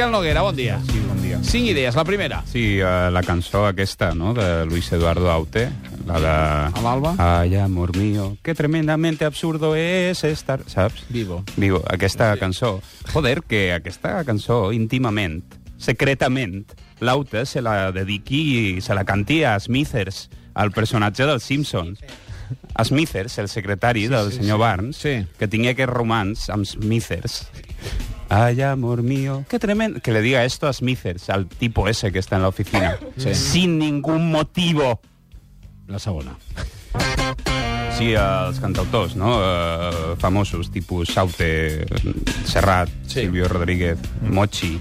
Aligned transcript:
Miquel 0.00 0.12
Noguera, 0.12 0.40
bon 0.40 0.56
dia. 0.56 0.80
Sí, 0.90 0.98
bon 1.06 1.20
dia. 1.20 1.38
Cinc 1.44 1.66
idees. 1.68 1.94
La 1.94 2.06
primera. 2.08 2.42
Sí, 2.48 2.80
uh, 2.80 3.10
la 3.12 3.20
cançó 3.20 3.66
aquesta, 3.66 4.14
no?, 4.14 4.32
de 4.32 4.64
Luis 4.64 4.90
Eduardo 4.96 5.30
Aute, 5.30 5.66
la 6.08 6.20
de... 6.24 6.30
A 6.72 6.80
l'Alba? 6.80 7.12
Ay, 7.18 7.56
amor 7.56 7.94
mío, 7.94 8.38
que 8.42 8.54
tremendamente 8.54 9.26
absurdo 9.26 9.76
es 9.76 10.24
estar... 10.24 10.62
Saps? 10.64 11.04
Vivo. 11.10 11.44
Vivo, 11.58 11.82
aquesta 11.86 12.34
cançó. 12.38 12.80
Joder, 13.12 13.42
que 13.42 13.74
aquesta 13.74 14.24
cançó, 14.24 14.72
íntimament, 14.72 15.42
secretament, 15.76 16.62
l'Aute 17.04 17.44
se 17.44 17.60
la 17.60 17.92
dediqui 17.92 18.40
i 18.56 18.80
se 18.80 18.96
la 18.96 19.04
canti 19.04 19.42
a 19.44 19.58
Smithers, 19.60 20.30
el 20.56 20.72
personatge 20.72 21.28
dels 21.28 21.44
Simpsons. 21.44 22.00
A 22.72 22.88
Smithers, 22.88 23.36
el 23.36 23.52
secretari 23.52 24.06
sí, 24.08 24.14
del 24.16 24.32
sí, 24.32 24.40
senyor 24.40 24.56
sí. 24.56 24.64
Barnes, 24.64 24.96
Sí. 25.04 25.18
que 25.36 25.46
tingui 25.46 25.74
aquest 25.74 25.92
romans 25.92 26.48
amb 26.48 26.64
Smithers. 26.64 27.42
Ay, 28.32 28.62
amor 28.62 29.02
mío, 29.02 29.44
qué 29.48 29.58
tremendo... 29.58 30.00
Que 30.00 30.12
le 30.12 30.22
diga 30.22 30.44
esto 30.44 30.68
a 30.68 30.72
Smithers, 30.72 31.28
al 31.30 31.46
tipo 31.48 31.88
ese 31.88 32.12
que 32.12 32.20
está 32.20 32.36
en 32.36 32.42
la 32.42 32.48
oficina. 32.48 32.96
Sí. 33.16 33.34
Sin 33.34 33.76
ningún 33.78 34.30
motivo. 34.30 35.00
La 35.88 35.98
segona. 35.98 36.36
Sí, 37.98 38.14
els 38.14 38.60
cantautors, 38.60 39.16
no? 39.16 39.34
Uh, 39.40 40.14
famosos, 40.16 40.70
tipus 40.70 41.08
Saute, 41.10 41.84
Serrat, 42.46 42.88
Sí. 43.06 43.20
Silvio 43.22 43.48
Rodríguez, 43.48 43.98
Mochi. 44.22 44.80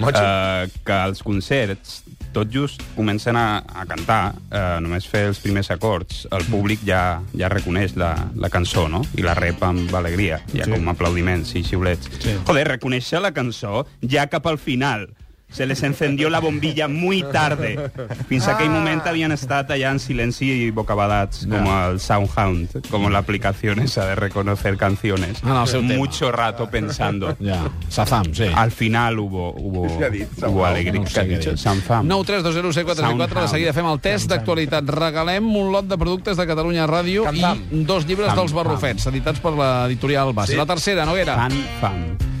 Uh, 0.00 0.66
que 0.84 0.92
als 0.92 1.22
concerts 1.22 2.00
tot 2.34 2.50
just 2.50 2.82
comencen 2.96 3.36
a, 3.38 3.62
a 3.62 3.84
cantar, 3.86 4.34
uh, 4.50 4.80
només 4.82 5.06
fer 5.06 5.28
els 5.28 5.38
primers 5.38 5.70
acords, 5.70 6.24
el 6.34 6.42
públic 6.50 6.80
ja, 6.86 7.20
ja 7.38 7.48
reconeix 7.52 7.94
la, 7.96 8.10
la 8.34 8.50
cançó, 8.50 8.88
no? 8.90 9.04
I 9.14 9.22
la 9.22 9.36
rep 9.38 9.62
amb 9.62 9.94
alegria, 9.94 10.40
ja 10.52 10.64
Sí. 10.66 10.72
com 10.74 10.88
aplaudiments 10.90 11.54
i 11.54 11.62
xiulets. 11.62 12.10
Sí. 12.18 12.34
Joder, 12.48 12.66
reconèixer 12.74 13.20
la 13.22 13.30
cançó 13.36 13.84
ja 14.02 14.26
cap 14.26 14.46
al 14.50 14.58
final. 14.58 15.06
Se 15.54 15.66
les 15.66 15.80
encendió 15.86 16.28
la 16.30 16.40
bombilla 16.40 16.88
muy 16.88 17.22
tarde. 17.30 17.90
Fins 18.28 18.48
a 18.48 18.56
aquell 18.56 18.72
moment 18.74 19.04
havien 19.06 19.30
estat 19.30 19.70
allà 19.70 19.92
en 19.94 20.00
silenci 20.02 20.48
i 20.66 20.70
bocabadats, 20.74 21.44
com 21.46 21.68
el 21.70 22.00
Soundhound, 22.02 22.80
com 22.90 23.06
l'aplicació 23.14 23.76
esa 23.78 24.08
de 24.08 24.16
reconocer 24.18 24.74
canciones. 24.76 25.44
En 25.44 25.54
el 25.54 25.68
seu 25.70 25.80
tema. 25.86 25.94
Mucho 26.00 26.32
rato 26.32 26.66
pensando. 26.68 27.36
Ja. 27.38 27.60
Sazam, 27.88 28.34
sí. 28.34 28.48
Al 28.52 28.72
final 28.72 29.20
hubo, 29.20 29.52
hubo, 29.54 29.86
Què 30.00 30.08
ha 30.08 30.10
dit? 30.10 30.28
hubo 30.42 30.66
alegria. 30.66 31.00
No 31.00 31.06
sé 31.06 31.22
Què. 31.28 31.56
Sanfam. 31.56 32.06
9 32.08 32.24
3 32.26 32.42
2 32.42 32.54
0 32.60 32.72
6 32.72 32.84
4 32.90 33.14
4 33.16 33.40
De 33.42 33.48
seguida 33.54 33.72
fem 33.72 33.86
el 33.86 34.00
test 34.00 34.28
d'actualitat. 34.34 34.90
Regalem 34.90 35.54
un 35.56 35.70
lot 35.70 35.86
de 35.86 35.96
productes 35.98 36.36
de 36.36 36.46
Catalunya 36.50 36.88
Ràdio 36.90 37.24
Cam-cam. 37.30 37.62
i 37.70 37.84
dos 37.86 38.06
llibres 38.10 38.26
Cam-cam. 38.32 38.42
dels 38.44 38.52
barrufets, 38.58 39.06
editats 39.06 39.38
per 39.38 39.54
l'editorial 39.54 40.34
Bas. 40.34 40.50
Sí. 40.50 40.56
La 40.58 40.66
tercera, 40.66 41.06
Noguera. 41.06 41.36
Fan, 41.36 41.60
fam. 41.80 42.33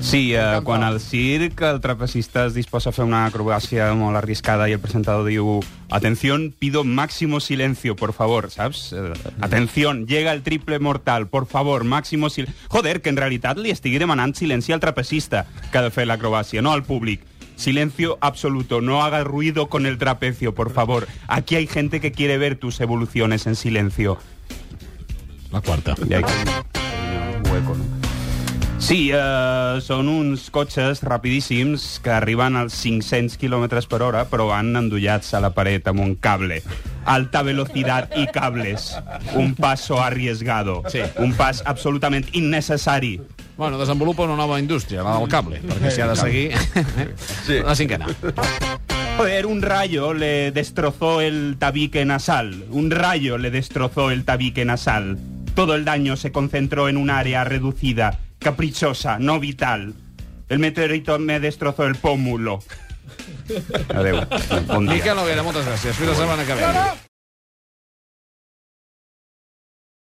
Sí, 0.00 0.34
eh, 0.34 0.60
quan 0.64 0.82
al 0.82 0.98
circ 0.98 1.60
el 1.60 1.80
trapecista 1.80 2.46
es 2.46 2.54
disposa 2.54 2.88
a 2.88 2.92
fer 2.96 3.04
una 3.04 3.26
acrobàcia 3.28 3.90
molt 3.94 4.16
arriscada 4.16 4.66
i 4.68 4.72
el 4.72 4.80
presentador 4.80 5.28
diu 5.28 5.60
Atención, 5.90 6.54
pido 6.56 6.84
máximo 6.84 7.40
silencio, 7.40 7.96
por 7.96 8.12
favor, 8.12 8.50
saps? 8.50 8.94
Eh, 8.94 9.12
atención, 9.40 10.06
llega 10.06 10.32
el 10.32 10.42
triple 10.42 10.78
mortal, 10.78 11.28
por 11.28 11.46
favor, 11.46 11.84
máximo 11.84 12.30
silencio. 12.30 12.56
Joder, 12.68 13.02
que 13.02 13.10
en 13.10 13.18
realitat 13.18 13.58
li 13.58 13.74
estigui 13.74 13.98
demanant 13.98 14.34
silenci 14.34 14.72
al 14.72 14.80
trapecista 14.80 15.44
que 15.70 15.78
ha 15.78 15.84
de 15.84 15.92
fer 15.92 16.08
l'acrobàcia, 16.08 16.62
no 16.62 16.72
al 16.72 16.82
públic. 16.82 17.20
Silencio 17.60 18.16
absoluto, 18.22 18.80
no 18.80 19.02
haga 19.02 19.22
ruido 19.22 19.68
con 19.68 19.84
el 19.84 19.98
trapecio, 19.98 20.54
por 20.54 20.72
favor. 20.72 21.06
Aquí 21.28 21.56
hay 21.56 21.66
gente 21.66 22.00
que 22.00 22.12
quiere 22.12 22.38
ver 22.38 22.56
tus 22.56 22.80
evoluciones 22.80 23.46
en 23.46 23.54
silencio. 23.54 24.16
La 25.52 25.60
quarta. 25.60 25.94
I 26.08 26.14
hay 26.14 26.22
un 26.22 27.52
hueco, 27.52 27.74
no? 27.74 27.99
Sí, 28.80 29.10
eh, 29.12 29.78
són 29.84 30.08
uns 30.08 30.46
cotxes 30.50 31.02
rapidíssims 31.04 32.00
que 32.02 32.10
arriben 32.10 32.56
als 32.56 32.78
500 32.80 33.36
km 33.38 33.68
per 33.86 34.00
hora, 34.02 34.24
però 34.26 34.48
van 34.48 34.72
endollats 34.80 35.34
a 35.36 35.40
la 35.44 35.52
paret 35.54 35.86
amb 35.92 36.00
un 36.00 36.14
cable. 36.16 36.62
Alta 37.04 37.42
velocidad 37.42 38.08
y 38.16 38.26
cables. 38.32 38.96
Un 39.34 39.54
paso 39.54 40.00
arriesgado. 40.02 40.82
Sí. 40.88 41.04
Un 41.18 41.34
pas 41.34 41.62
absolutament 41.66 42.26
innecessari. 42.32 43.20
Bueno, 43.56 43.78
desenvolupa 43.78 44.24
una 44.24 44.36
nova 44.36 44.58
indústria, 44.58 45.04
la 45.04 45.18
del 45.18 45.28
cable, 45.28 45.60
perquè 45.60 45.92
s'hi 45.92 46.00
ha 46.00 46.08
de 46.08 46.16
seguir. 46.16 46.46
Sí. 47.46 47.60
La 47.60 47.76
cinquena. 47.76 48.08
Joder, 49.18 49.44
un 49.44 49.60
rayo 49.60 50.14
le 50.14 50.50
destrozó 50.50 51.20
el 51.20 51.58
tabique 51.58 52.06
nasal. 52.06 52.64
Un 52.70 52.90
rayo 52.90 53.36
le 53.36 53.50
destrozó 53.50 54.10
el 54.10 54.24
tabique 54.24 54.64
nasal. 54.64 55.18
Todo 55.54 55.74
el 55.74 55.84
daño 55.84 56.16
se 56.16 56.32
concentró 56.32 56.88
en 56.88 56.96
un 56.96 57.10
área 57.10 57.44
reducida, 57.44 58.18
caprichosa, 58.40 59.18
no 59.18 59.38
vital. 59.38 59.94
El 60.48 60.58
meteorito 60.58 61.18
me 61.20 61.38
destrozó 61.38 61.86
el 61.86 61.94
pómulo. 61.94 62.58
Adeu. 63.94 64.24
Bon 64.66 64.86
dia. 64.86 64.96
Miquel 64.96 65.16
Noguera, 65.16 65.46
moltes 65.46 65.66
gràcies. 65.66 65.94
Fins 65.94 66.10
la 66.10 66.18
setmana 66.18 66.46
que 66.48 66.58
ve. 66.58 67.09